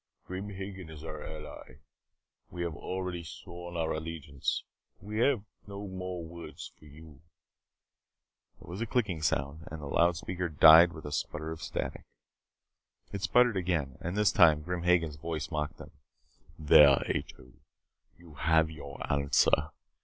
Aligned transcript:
"Grim 0.25 0.49
Hagen 0.49 0.89
is 0.89 1.03
our 1.03 1.23
ally. 1.23 1.75
We 2.49 2.63
have 2.63 2.75
already 2.75 3.23
sworn 3.23 3.77
our 3.77 3.91
allegiance. 3.91 4.63
I 4.99 5.13
have 5.17 5.43
no 5.67 5.87
more 5.87 6.25
words 6.25 6.71
for 6.79 6.85
you." 6.85 7.21
There 8.59 8.67
was 8.67 8.81
a 8.81 8.87
clicking 8.87 9.21
sound 9.21 9.67
and 9.69 9.79
the 9.79 9.85
loudspeaker 9.85 10.49
died 10.49 10.91
with 10.93 11.05
a 11.05 11.11
sputter 11.11 11.51
of 11.51 11.61
static. 11.61 12.05
It 13.13 13.21
sputtered 13.21 13.57
again, 13.57 13.99
and 14.01 14.17
this 14.17 14.31
time 14.31 14.63
Grim 14.63 14.81
Hagen's 14.81 15.17
voice 15.17 15.51
mocked 15.51 15.77
them. 15.77 15.91
"There, 16.57 16.97
Ato. 17.07 17.53
You 18.17 18.33
have 18.39 18.71
your 18.71 19.05
answer. 19.13 19.69